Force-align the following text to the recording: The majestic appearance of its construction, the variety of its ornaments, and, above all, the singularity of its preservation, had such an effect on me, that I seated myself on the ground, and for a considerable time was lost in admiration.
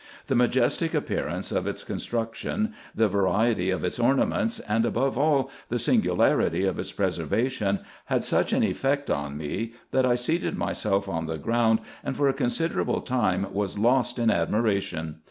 The 0.25 0.33
majestic 0.35 0.95
appearance 0.95 1.51
of 1.51 1.67
its 1.67 1.83
construction, 1.83 2.73
the 2.95 3.07
variety 3.07 3.69
of 3.69 3.83
its 3.83 3.99
ornaments, 3.99 4.57
and, 4.61 4.83
above 4.83 5.15
all, 5.15 5.51
the 5.69 5.77
singularity 5.77 6.65
of 6.65 6.79
its 6.79 6.91
preservation, 6.91 7.81
had 8.05 8.23
such 8.23 8.51
an 8.51 8.63
effect 8.63 9.11
on 9.11 9.37
me, 9.37 9.73
that 9.91 10.07
I 10.07 10.15
seated 10.15 10.57
myself 10.57 11.07
on 11.07 11.27
the 11.27 11.37
ground, 11.37 11.81
and 12.03 12.17
for 12.17 12.27
a 12.27 12.33
considerable 12.33 13.01
time 13.01 13.45
was 13.53 13.77
lost 13.77 14.17
in 14.17 14.31
admiration. 14.31 15.17